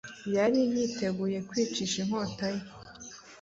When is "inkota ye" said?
2.03-2.61